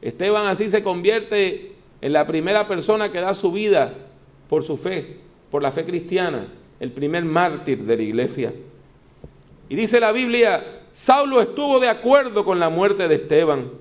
Esteban 0.02 0.48
así 0.48 0.70
se 0.70 0.84
convierte 0.84 1.74
en 2.02 2.14
la 2.14 2.26
primera 2.28 2.68
persona 2.68 3.12
que 3.12 3.22
da 3.22 3.34
su 3.34 3.52
vida 3.52 3.94
por 4.50 4.64
su 4.64 4.78
fe, 4.78 5.20
por 5.50 5.62
la 5.62 5.72
fe 5.72 5.86
cristiana, 5.86 6.48
el 6.80 6.92
primer 6.92 7.24
mártir 7.26 7.84
de 7.84 7.96
la 7.96 8.04
iglesia. 8.04 8.54
Y 9.70 9.76
dice 9.76 10.00
la 10.00 10.12
Biblia, 10.12 10.83
Saulo 10.94 11.42
estuvo 11.42 11.80
de 11.80 11.90
acuerdo 11.90 12.46
con 12.46 12.60
la 12.60 12.70
muerte 12.70 13.08
de 13.08 13.16
Esteban. 13.16 13.72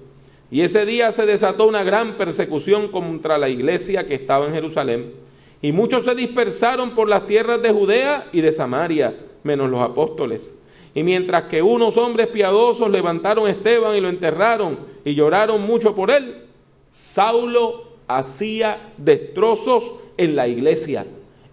Y 0.50 0.62
ese 0.62 0.87
día 0.87 1.12
se 1.12 1.26
desató 1.26 1.66
una 1.66 1.83
gran 1.83 2.16
persecución 2.16 2.88
contra 2.88 3.37
la 3.37 3.50
iglesia 3.50 4.07
que 4.07 4.14
estaba 4.14 4.47
en 4.47 4.54
Jerusalén 4.54 5.12
y 5.61 5.73
muchos 5.73 6.04
se 6.04 6.14
dispersaron 6.14 6.95
por 6.95 7.11
las 7.11 7.26
tierras 7.26 7.61
de 7.61 7.71
Judea 7.71 8.28
y 8.33 8.40
de 8.40 8.54
Samaria, 8.54 9.14
menos 9.42 9.69
los 9.69 9.83
apóstoles. 9.83 10.54
Y 10.95 11.02
mientras 11.02 11.45
que 11.45 11.61
unos 11.61 11.99
hombres 11.99 12.28
piadosos 12.28 12.90
levantaron 12.90 13.47
a 13.47 13.50
Esteban 13.50 13.95
y 13.95 14.00
lo 14.00 14.09
enterraron 14.09 14.78
y 15.04 15.14
lloraron 15.14 15.61
mucho 15.61 15.95
por 15.95 16.11
él, 16.11 16.47
Saulo 16.92 17.88
hacía 18.09 18.95
destrozos 18.97 19.97
en 20.16 20.35
la 20.35 20.49
iglesia. 20.49 21.07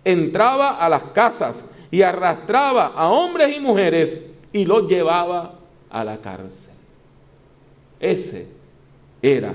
Entraba 0.06 0.78
a 0.78 0.88
las 0.88 1.04
casas 1.12 1.70
y 1.92 2.02
arrastraba 2.02 2.94
a 2.96 3.10
hombres 3.10 3.58
y 3.58 3.60
mujeres 3.60 4.29
y 4.52 4.66
los 4.66 4.88
llevaba 4.88 5.60
a 5.90 6.04
la 6.04 6.18
cárcel. 6.18 6.74
Ese 8.00 8.48
era 9.22 9.54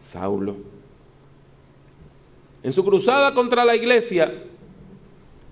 Saulo. 0.00 0.56
En 2.62 2.72
su 2.72 2.84
cruzada 2.84 3.34
contra 3.34 3.64
la 3.64 3.76
iglesia, 3.76 4.42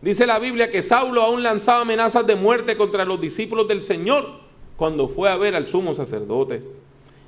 dice 0.02 0.26
la 0.26 0.38
Biblia 0.38 0.70
que 0.70 0.82
Saulo 0.82 1.22
aún 1.22 1.42
lanzaba 1.42 1.82
amenazas 1.82 2.26
de 2.26 2.34
muerte 2.34 2.76
contra 2.76 3.04
los 3.04 3.20
discípulos 3.20 3.68
del 3.68 3.82
Señor 3.82 4.42
cuando 4.76 5.08
fue 5.08 5.30
a 5.30 5.36
ver 5.36 5.54
al 5.54 5.68
sumo 5.68 5.94
sacerdote. 5.94 6.62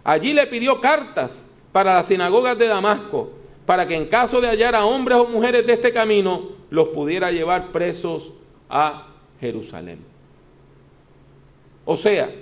Allí 0.03 0.33
le 0.33 0.47
pidió 0.47 0.81
cartas 0.81 1.47
para 1.73 1.95
las 1.95 2.09
sinagogas 2.09 2.59
de 2.59 2.67
Damasco, 2.67 3.31
para 3.65 3.87
que 3.87 3.97
en 3.97 4.07
caso 4.07 4.41
de 4.41 4.49
hallar 4.49 4.75
a 4.75 4.85
hombres 4.85 5.19
o 5.19 5.27
mujeres 5.27 5.67
de 5.67 5.75
este 5.75 5.93
camino, 5.93 6.49
los 6.71 6.89
pudiera 6.89 7.31
llevar 7.31 7.71
presos 7.73 8.33
a 8.69 9.09
Jerusalén. 9.41 10.16
O 11.87 11.97
sea, 11.97 12.35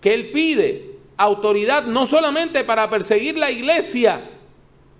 que 0.00 0.14
él 0.14 0.30
pide 0.30 0.92
autoridad 1.16 1.86
no 1.86 2.06
solamente 2.06 2.62
para 2.62 2.88
perseguir 2.88 3.36
la 3.36 3.50
iglesia 3.50 4.30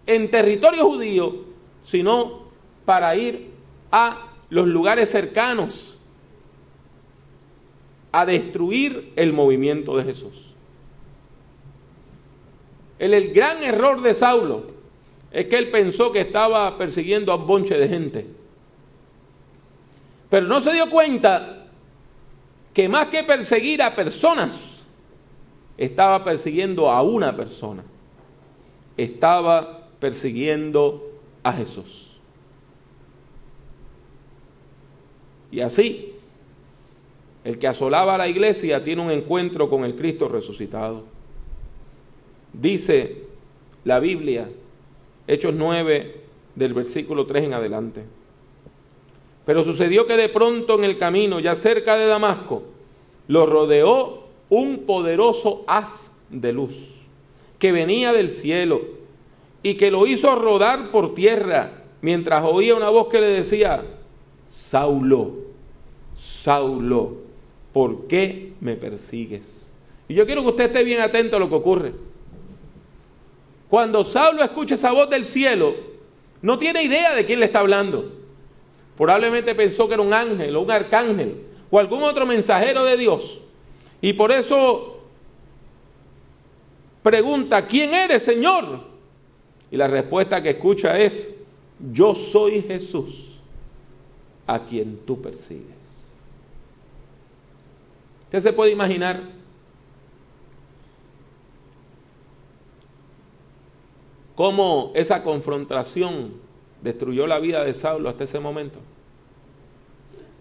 en 0.06 0.30
territorio 0.30 0.84
judío, 0.84 1.44
sino 1.84 2.42
para 2.84 3.14
ir 3.14 3.50
a 3.92 4.32
los 4.50 4.66
lugares 4.66 5.10
cercanos 5.10 5.98
a 8.10 8.26
destruir 8.26 9.12
el 9.16 9.32
movimiento 9.32 9.96
de 9.96 10.04
Jesús. 10.04 10.52
El, 12.98 13.32
gran 13.32 13.62
error 13.64 14.00
de 14.02 14.14
Saulo 14.14 14.66
es 15.32 15.46
que 15.46 15.58
él 15.58 15.70
pensó 15.70 16.12
que 16.12 16.20
estaba 16.20 16.78
persiguiendo 16.78 17.32
a 17.32 17.36
un 17.36 17.46
bonche 17.46 17.76
de 17.76 17.88
gente. 17.88 18.26
Pero 20.30 20.46
no 20.46 20.60
se 20.60 20.72
dio 20.72 20.88
cuenta 20.88 21.61
que 22.72 22.88
más 22.88 23.08
que 23.08 23.22
perseguir 23.24 23.82
a 23.82 23.94
personas, 23.94 24.84
estaba 25.76 26.22
persiguiendo 26.24 26.90
a 26.90 27.02
una 27.02 27.36
persona. 27.36 27.84
Estaba 28.96 29.88
persiguiendo 29.98 31.10
a 31.42 31.52
Jesús. 31.52 32.12
Y 35.50 35.60
así, 35.60 36.14
el 37.44 37.58
que 37.58 37.68
asolaba 37.68 38.14
a 38.14 38.18
la 38.18 38.28
iglesia 38.28 38.84
tiene 38.84 39.02
un 39.02 39.10
encuentro 39.10 39.68
con 39.68 39.84
el 39.84 39.96
Cristo 39.96 40.28
resucitado. 40.28 41.04
Dice 42.52 43.24
la 43.84 43.98
Biblia, 43.98 44.48
Hechos 45.26 45.54
9, 45.54 46.20
del 46.54 46.74
versículo 46.74 47.26
3 47.26 47.44
en 47.44 47.54
adelante. 47.54 48.04
Pero 49.44 49.64
sucedió 49.64 50.06
que 50.06 50.16
de 50.16 50.28
pronto 50.28 50.74
en 50.74 50.84
el 50.84 50.98
camino, 50.98 51.40
ya 51.40 51.54
cerca 51.54 51.96
de 51.96 52.06
Damasco, 52.06 52.62
lo 53.28 53.46
rodeó 53.46 54.24
un 54.48 54.84
poderoso 54.86 55.64
haz 55.66 56.12
de 56.30 56.52
luz 56.52 57.02
que 57.58 57.72
venía 57.72 58.12
del 58.12 58.30
cielo 58.30 58.82
y 59.62 59.76
que 59.76 59.90
lo 59.90 60.06
hizo 60.06 60.34
rodar 60.34 60.90
por 60.90 61.14
tierra 61.14 61.84
mientras 62.00 62.44
oía 62.44 62.74
una 62.74 62.90
voz 62.90 63.08
que 63.08 63.20
le 63.20 63.28
decía, 63.28 63.84
Saulo, 64.48 65.34
Saulo, 66.16 67.18
¿por 67.72 68.08
qué 68.08 68.52
me 68.60 68.74
persigues? 68.74 69.72
Y 70.08 70.14
yo 70.14 70.26
quiero 70.26 70.42
que 70.42 70.48
usted 70.48 70.64
esté 70.64 70.82
bien 70.82 71.00
atento 71.00 71.36
a 71.36 71.40
lo 71.40 71.48
que 71.48 71.54
ocurre. 71.54 71.92
Cuando 73.68 74.04
Saulo 74.04 74.42
escucha 74.42 74.74
esa 74.74 74.92
voz 74.92 75.08
del 75.08 75.24
cielo, 75.24 75.74
no 76.42 76.58
tiene 76.58 76.82
idea 76.82 77.14
de 77.14 77.24
quién 77.24 77.40
le 77.40 77.46
está 77.46 77.60
hablando. 77.60 78.21
Probablemente 78.96 79.54
pensó 79.54 79.88
que 79.88 79.94
era 79.94 80.02
un 80.02 80.12
ángel 80.12 80.54
o 80.56 80.62
un 80.62 80.70
arcángel 80.70 81.42
o 81.70 81.78
algún 81.78 82.02
otro 82.02 82.26
mensajero 82.26 82.84
de 82.84 82.96
Dios. 82.96 83.40
Y 84.00 84.12
por 84.12 84.32
eso 84.32 85.00
pregunta, 87.02 87.66
¿quién 87.66 87.94
eres, 87.94 88.22
Señor? 88.22 88.80
Y 89.70 89.76
la 89.76 89.88
respuesta 89.88 90.42
que 90.42 90.50
escucha 90.50 90.98
es, 90.98 91.30
yo 91.92 92.14
soy 92.14 92.62
Jesús, 92.62 93.38
a 94.46 94.60
quien 94.64 94.98
tú 95.06 95.20
persigues. 95.20 95.66
¿Usted 98.26 98.40
se 98.40 98.52
puede 98.52 98.70
imaginar? 98.72 99.42
cómo 104.34 104.92
esa 104.94 105.22
confrontación 105.22 106.32
destruyó 106.82 107.26
la 107.26 107.38
vida 107.38 107.64
de 107.64 107.74
Saulo 107.74 108.08
hasta 108.08 108.24
ese 108.24 108.40
momento. 108.40 108.78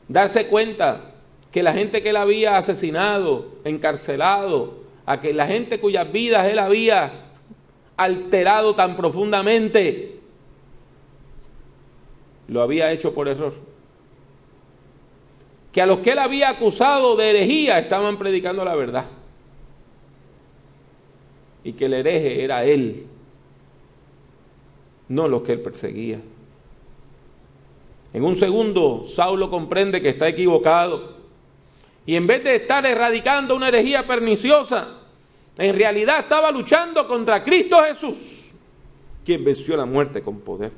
Darse 0.07 0.47
cuenta 0.47 1.15
que 1.51 1.63
la 1.63 1.73
gente 1.73 2.01
que 2.01 2.09
él 2.09 2.17
había 2.17 2.57
asesinado, 2.57 3.49
encarcelado, 3.63 4.81
a 5.05 5.21
que 5.21 5.33
la 5.33 5.47
gente 5.47 5.79
cuyas 5.79 6.11
vidas 6.11 6.47
él 6.47 6.59
había 6.59 7.31
alterado 7.95 8.75
tan 8.75 8.95
profundamente, 8.95 10.19
lo 12.47 12.61
había 12.61 12.91
hecho 12.91 13.13
por 13.13 13.27
error. 13.27 13.53
Que 15.71 15.81
a 15.81 15.85
los 15.85 15.99
que 15.99 16.11
él 16.11 16.19
había 16.19 16.49
acusado 16.49 17.15
de 17.15 17.29
herejía 17.29 17.79
estaban 17.79 18.17
predicando 18.17 18.65
la 18.65 18.75
verdad. 18.75 19.05
Y 21.63 21.73
que 21.73 21.85
el 21.85 21.93
hereje 21.93 22.43
era 22.43 22.65
él, 22.65 23.05
no 25.11 25.27
los 25.27 25.41
que 25.41 25.53
él 25.53 25.59
perseguía. 25.59 26.21
En 28.13 28.23
un 28.23 28.37
segundo, 28.37 29.05
Saulo 29.09 29.49
comprende 29.49 30.01
que 30.01 30.09
está 30.09 30.27
equivocado. 30.29 31.17
Y 32.05 32.15
en 32.15 32.27
vez 32.27 32.43
de 32.43 32.55
estar 32.55 32.85
erradicando 32.85 33.55
una 33.55 33.67
herejía 33.67 34.07
perniciosa, 34.07 34.99
en 35.57 35.75
realidad 35.75 36.19
estaba 36.19 36.49
luchando 36.51 37.07
contra 37.07 37.43
Cristo 37.43 37.77
Jesús, 37.83 38.51
quien 39.25 39.43
venció 39.43 39.75
la 39.75 39.85
muerte 39.85 40.21
con 40.21 40.39
poder. 40.39 40.71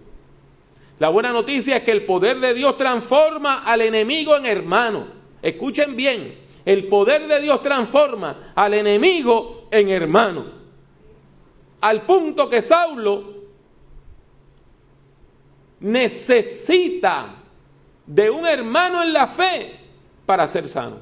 La 0.99 1.09
buena 1.09 1.31
noticia 1.31 1.77
es 1.77 1.83
que 1.83 1.91
el 1.91 2.05
poder 2.05 2.39
de 2.39 2.55
Dios 2.55 2.75
transforma 2.77 3.63
al 3.63 3.81
enemigo 3.81 4.35
en 4.35 4.47
hermano. 4.47 5.07
Escuchen 5.43 5.95
bien, 5.95 6.39
el 6.65 6.87
poder 6.87 7.27
de 7.27 7.39
Dios 7.39 7.61
transforma 7.61 8.51
al 8.55 8.73
enemigo 8.73 9.67
en 9.69 9.89
hermano. 9.89 10.45
Al 11.81 12.05
punto 12.05 12.49
que 12.49 12.61
Saulo 12.61 13.42
necesita 15.83 17.35
de 18.07 18.29
un 18.29 18.47
hermano 18.47 19.03
en 19.03 19.13
la 19.13 19.27
fe 19.27 19.79
para 20.25 20.47
ser 20.47 20.67
sano. 20.67 20.97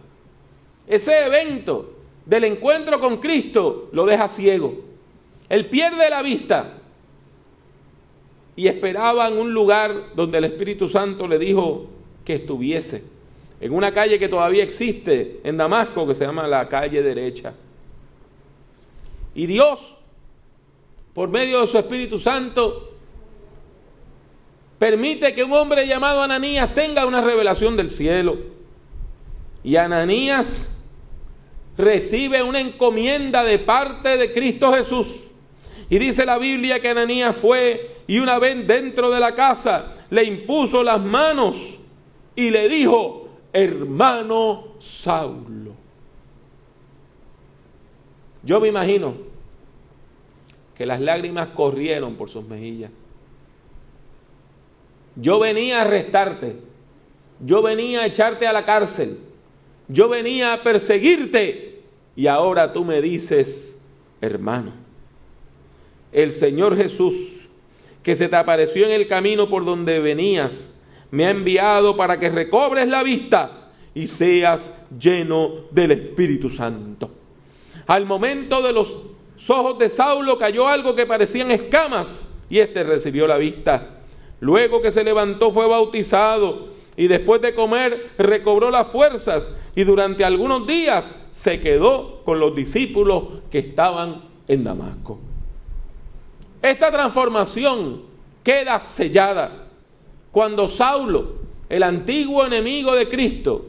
Ese 0.87 1.25
evento 1.25 1.93
del 2.25 2.43
encuentro 2.45 2.99
con 2.99 3.17
Cristo 3.17 3.89
lo 3.93 4.05
deja 4.05 4.27
ciego. 4.27 4.81
Él 5.49 5.69
pierde 5.69 6.09
la 6.09 6.21
vista 6.23 6.79
y 8.55 8.67
esperaba 8.67 9.27
en 9.27 9.37
un 9.37 9.53
lugar 9.53 10.15
donde 10.15 10.39
el 10.39 10.45
Espíritu 10.45 10.89
Santo 10.89 11.27
le 11.27 11.37
dijo 11.37 11.87
que 12.25 12.35
estuviese, 12.35 13.03
en 13.59 13.73
una 13.73 13.93
calle 13.93 14.17
que 14.17 14.29
todavía 14.29 14.63
existe 14.63 15.41
en 15.43 15.57
Damasco 15.57 16.07
que 16.07 16.15
se 16.15 16.25
llama 16.25 16.47
la 16.47 16.67
calle 16.67 17.03
derecha. 17.03 17.53
Y 19.35 19.45
Dios, 19.45 19.95
por 21.13 21.29
medio 21.29 21.61
de 21.61 21.67
su 21.67 21.77
Espíritu 21.77 22.17
Santo, 22.17 22.90
permite 24.81 25.35
que 25.35 25.43
un 25.43 25.53
hombre 25.53 25.85
llamado 25.85 26.23
Ananías 26.23 26.73
tenga 26.73 27.05
una 27.05 27.21
revelación 27.21 27.77
del 27.77 27.91
cielo. 27.91 28.39
Y 29.63 29.75
Ananías 29.75 30.71
recibe 31.77 32.41
una 32.41 32.61
encomienda 32.61 33.43
de 33.43 33.59
parte 33.59 34.17
de 34.17 34.33
Cristo 34.33 34.73
Jesús. 34.73 35.27
Y 35.87 35.99
dice 35.99 36.25
la 36.25 36.39
Biblia 36.39 36.79
que 36.79 36.89
Ananías 36.89 37.37
fue 37.37 37.97
y 38.07 38.17
una 38.17 38.39
vez 38.39 38.65
dentro 38.65 39.11
de 39.11 39.19
la 39.19 39.35
casa 39.35 39.93
le 40.09 40.23
impuso 40.23 40.81
las 40.81 40.99
manos 40.99 41.79
y 42.35 42.49
le 42.49 42.67
dijo, 42.67 43.29
hermano 43.53 44.79
Saulo. 44.79 45.75
Yo 48.41 48.59
me 48.59 48.69
imagino 48.69 49.13
que 50.75 50.87
las 50.87 50.99
lágrimas 50.99 51.49
corrieron 51.49 52.15
por 52.15 52.31
sus 52.31 52.43
mejillas. 52.47 52.89
Yo 55.15 55.39
venía 55.39 55.79
a 55.79 55.81
arrestarte. 55.81 56.57
Yo 57.39 57.61
venía 57.61 58.01
a 58.01 58.05
echarte 58.05 58.47
a 58.47 58.53
la 58.53 58.65
cárcel. 58.65 59.19
Yo 59.87 60.09
venía 60.09 60.53
a 60.53 60.63
perseguirte. 60.63 61.81
Y 62.15 62.27
ahora 62.27 62.73
tú 62.73 62.85
me 62.85 63.01
dices, 63.01 63.77
hermano, 64.19 64.73
el 66.11 66.31
Señor 66.31 66.75
Jesús, 66.75 67.47
que 68.03 68.15
se 68.15 68.27
te 68.27 68.35
apareció 68.35 68.85
en 68.85 68.91
el 68.91 69.07
camino 69.07 69.49
por 69.49 69.65
donde 69.65 69.99
venías, 69.99 70.69
me 71.09 71.25
ha 71.25 71.29
enviado 71.29 71.95
para 71.95 72.19
que 72.19 72.29
recobres 72.29 72.87
la 72.87 73.03
vista 73.03 73.69
y 73.93 74.07
seas 74.07 74.71
lleno 74.97 75.65
del 75.71 75.91
Espíritu 75.91 76.49
Santo. 76.49 77.11
Al 77.87 78.05
momento 78.05 78.61
de 78.61 78.73
los 78.73 78.93
ojos 79.47 79.77
de 79.79 79.89
Saulo 79.89 80.37
cayó 80.37 80.67
algo 80.67 80.95
que 80.95 81.05
parecían 81.05 81.51
escamas 81.51 82.21
y 82.49 82.59
éste 82.59 82.83
recibió 82.83 83.27
la 83.27 83.37
vista. 83.37 84.00
Luego 84.41 84.81
que 84.81 84.91
se 84.91 85.03
levantó 85.03 85.51
fue 85.51 85.67
bautizado 85.67 86.69
y 86.97 87.07
después 87.07 87.41
de 87.41 87.53
comer 87.53 88.11
recobró 88.17 88.71
las 88.71 88.87
fuerzas 88.87 89.51
y 89.75 89.83
durante 89.83 90.25
algunos 90.25 90.65
días 90.67 91.13
se 91.31 91.61
quedó 91.61 92.23
con 92.25 92.39
los 92.39 92.55
discípulos 92.55 93.23
que 93.51 93.59
estaban 93.59 94.23
en 94.47 94.63
Damasco. 94.63 95.19
Esta 96.61 96.91
transformación 96.91 98.01
queda 98.43 98.79
sellada 98.79 99.67
cuando 100.31 100.67
Saulo, 100.67 101.35
el 101.69 101.83
antiguo 101.83 102.43
enemigo 102.43 102.95
de 102.95 103.09
Cristo, 103.09 103.63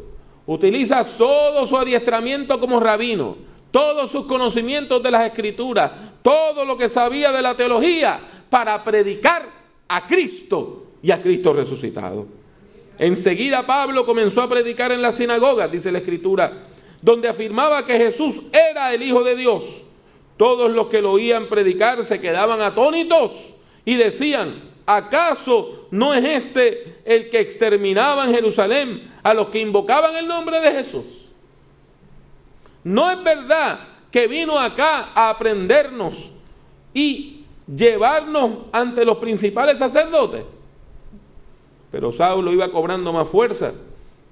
utiliza 0.47 1.05
todo 1.05 1.67
su 1.67 1.77
adiestramiento 1.77 2.59
como 2.59 2.81
rabino, 2.81 3.37
todos 3.71 4.11
sus 4.11 4.25
conocimientos 4.25 5.03
de 5.03 5.11
las 5.11 5.27
escrituras, 5.27 5.93
todo 6.23 6.65
lo 6.65 6.79
que 6.79 6.89
sabía 6.89 7.31
de 7.31 7.43
la 7.43 7.55
teología 7.57 8.21
para 8.49 8.83
predicar 8.83 9.62
a 9.89 10.07
Cristo 10.07 10.87
y 11.03 11.11
a 11.11 11.21
Cristo 11.21 11.53
resucitado. 11.53 12.27
Enseguida 12.99 13.67
Pablo 13.67 14.07
comenzó 14.07 14.43
a 14.43 14.49
predicar 14.49 14.93
en 14.93 15.03
la 15.03 15.13
sinagoga, 15.13 15.69
dice 15.69 15.91
la 15.91 15.99
escritura, 15.99 16.67
donde 17.01 17.29
afirmaba 17.29 17.85
que 17.85 17.97
Jesús 17.97 18.43
era 18.53 18.95
el 18.95 19.03
Hijo 19.03 19.25
de 19.25 19.37
Dios. 19.37 19.83
Todos 20.37 20.71
los 20.71 20.87
que 20.87 21.03
lo 21.03 21.13
oían 21.13 21.49
predicar 21.49 22.05
se 22.05 22.21
quedaban 22.21 22.63
atónitos 22.63 23.55
y 23.85 23.97
decían, 23.97 24.71
¿acaso 24.87 25.89
no 25.91 26.15
es 26.15 26.25
este 26.25 26.99
el 27.05 27.29
que 27.31 27.41
exterminaba 27.41 28.25
en 28.27 28.35
Jerusalén 28.35 29.13
a 29.23 29.35
los 29.35 29.49
que 29.49 29.59
invocaban 29.59 30.17
el 30.17 30.27
nombre 30.27 30.61
de 30.61 30.73
Jesús? 30.73 31.05
No 32.85 33.11
es 33.11 33.23
verdad 33.23 33.89
que 34.11 34.27
vino 34.27 34.59
acá 34.59 35.11
a 35.15 35.31
aprendernos 35.31 36.31
y 36.95 37.42
llevarnos 37.75 38.67
ante 38.73 39.05
los 39.05 39.19
principales 39.19 39.79
sacerdotes. 39.79 40.43
Pero 41.91 42.13
Saulo 42.13 42.53
iba 42.53 42.71
cobrando 42.71 43.13
más 43.13 43.29
fuerza 43.29 43.73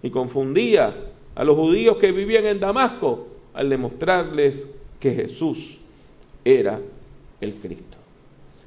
y 0.02 0.10
confundía 0.10 0.94
a 1.34 1.44
los 1.44 1.56
judíos 1.56 1.96
que 1.98 2.12
vivían 2.12 2.46
en 2.46 2.60
Damasco 2.60 3.28
al 3.54 3.68
demostrarles 3.68 4.66
que 4.98 5.14
Jesús 5.14 5.78
era 6.44 6.80
el 7.40 7.54
Cristo. 7.54 7.96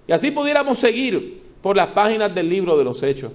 Y 0.07 0.11
así 0.11 0.31
pudiéramos 0.31 0.77
seguir 0.77 1.41
por 1.61 1.75
las 1.77 1.87
páginas 1.87 2.33
del 2.35 2.49
libro 2.49 2.77
de 2.77 2.83
los 2.83 3.01
Hechos. 3.03 3.31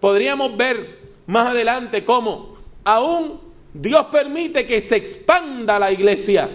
Podríamos 0.00 0.56
ver 0.56 0.98
más 1.26 1.48
adelante 1.48 2.04
cómo 2.04 2.56
aún 2.84 3.40
Dios 3.74 4.06
permite 4.06 4.66
que 4.66 4.80
se 4.80 4.96
expanda 4.96 5.78
la 5.78 5.92
iglesia 5.92 6.48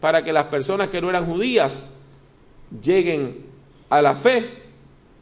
para 0.00 0.22
que 0.22 0.32
las 0.32 0.46
personas 0.46 0.88
que 0.90 1.00
no 1.00 1.08
eran 1.08 1.26
judías 1.26 1.86
lleguen 2.82 3.49
a 3.90 4.00
la 4.00 4.16
fe 4.16 4.48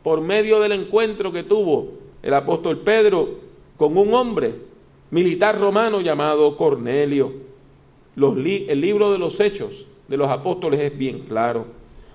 por 0.02 0.20
medio 0.20 0.60
del 0.60 0.72
encuentro 0.72 1.32
que 1.32 1.42
tuvo 1.42 1.94
el 2.22 2.34
apóstol 2.34 2.78
Pedro 2.78 3.40
con 3.76 3.96
un 3.96 4.14
hombre 4.14 4.54
militar 5.10 5.58
romano 5.58 6.00
llamado 6.00 6.56
Cornelio. 6.56 7.32
el 8.16 8.80
libro 8.80 9.12
de 9.12 9.18
los 9.18 9.40
hechos 9.40 9.86
de 10.06 10.16
los 10.16 10.30
apóstoles 10.30 10.80
es 10.80 10.96
bien 10.96 11.20
claro. 11.20 11.66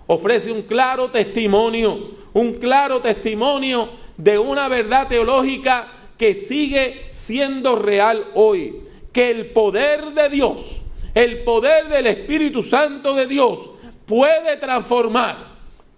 Ofrece 0.08 0.52
un 0.52 0.64
claro 0.64 1.10
testimonio, 1.12 2.12
un 2.34 2.54
claro 2.54 3.02
testimonio 3.02 3.90
de 4.18 4.38
una 4.38 4.68
verdad 4.68 5.08
teológica 5.08 5.88
que 6.18 6.36
sigue 6.36 7.06
siendo 7.10 7.76
real 7.76 8.26
hoy. 8.34 8.82
Que 9.14 9.30
el 9.30 9.52
poder 9.52 10.14
de 10.14 10.30
Dios, 10.30 10.82
el 11.14 11.44
poder 11.44 11.88
del 11.88 12.08
Espíritu 12.08 12.64
Santo 12.64 13.14
de 13.14 13.28
Dios 13.28 13.70
puede 14.08 14.58
transformar, 14.58 15.53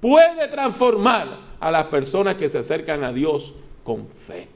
puede 0.06 0.48
transformar 0.50 1.40
a 1.60 1.72
las 1.72 1.86
personas 1.86 2.36
que 2.36 2.48
se 2.48 2.60
acercan 2.60 3.04
a 3.04 3.12
Dios 3.12 3.56
con 3.84 4.08
fe. 4.08 4.48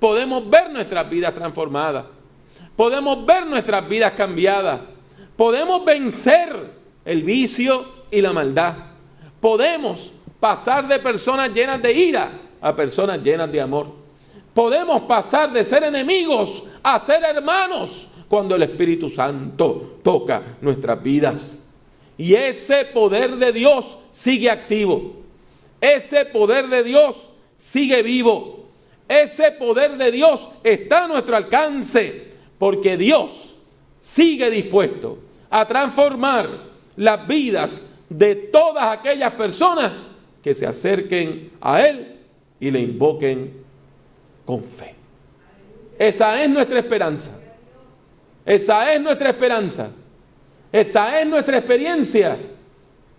Podemos 0.00 0.48
ver 0.48 0.70
nuestras 0.70 1.10
vidas 1.10 1.34
transformadas, 1.34 2.06
podemos 2.74 3.26
ver 3.26 3.44
nuestras 3.44 3.86
vidas 3.86 4.12
cambiadas, 4.12 4.80
podemos 5.36 5.84
vencer 5.84 6.70
el 7.04 7.22
vicio 7.22 7.84
y 8.10 8.22
la 8.22 8.32
maldad, 8.32 8.76
podemos 9.42 10.10
pasar 10.40 10.88
de 10.88 10.98
personas 10.98 11.52
llenas 11.52 11.82
de 11.82 11.92
ira 11.92 12.32
a 12.62 12.74
personas 12.74 13.22
llenas 13.22 13.52
de 13.52 13.60
amor. 13.60 13.88
Podemos 14.54 15.02
pasar 15.02 15.52
de 15.52 15.64
ser 15.64 15.82
enemigos 15.84 16.64
a 16.82 16.98
ser 16.98 17.22
hermanos 17.24 18.08
cuando 18.26 18.54
el 18.54 18.62
Espíritu 18.62 19.10
Santo 19.10 19.98
toca 20.02 20.56
nuestras 20.62 21.02
vidas. 21.02 21.61
Y 22.22 22.36
ese 22.36 22.84
poder 22.84 23.34
de 23.34 23.52
Dios 23.52 23.98
sigue 24.12 24.48
activo. 24.48 25.24
Ese 25.80 26.24
poder 26.24 26.68
de 26.68 26.84
Dios 26.84 27.28
sigue 27.56 28.00
vivo. 28.04 28.68
Ese 29.08 29.50
poder 29.50 29.96
de 29.96 30.12
Dios 30.12 30.48
está 30.62 31.06
a 31.06 31.08
nuestro 31.08 31.36
alcance 31.36 32.28
porque 32.60 32.96
Dios 32.96 33.56
sigue 33.98 34.50
dispuesto 34.50 35.18
a 35.50 35.66
transformar 35.66 36.48
las 36.94 37.26
vidas 37.26 37.82
de 38.08 38.36
todas 38.36 38.96
aquellas 38.96 39.32
personas 39.32 39.92
que 40.44 40.54
se 40.54 40.64
acerquen 40.64 41.50
a 41.60 41.84
Él 41.84 42.20
y 42.60 42.70
le 42.70 42.82
invoquen 42.82 43.64
con 44.44 44.62
fe. 44.62 44.94
Esa 45.98 46.40
es 46.40 46.48
nuestra 46.48 46.78
esperanza. 46.78 47.36
Esa 48.46 48.94
es 48.94 49.00
nuestra 49.00 49.30
esperanza. 49.30 49.90
Esa 50.72 51.20
es 51.20 51.26
nuestra 51.26 51.58
experiencia. 51.58 52.38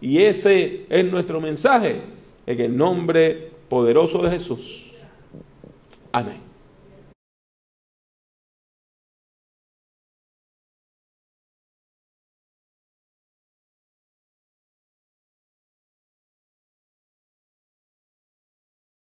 Y 0.02 0.22
ese 0.22 0.86
es 0.90 1.06
nuestro 1.06 1.40
mensaje 1.40 2.02
en 2.46 2.60
el 2.60 2.76
nombre 2.76 3.52
poderoso 3.70 4.22
de 4.22 4.32
Jesús. 4.32 4.94
Amén. 6.12 6.53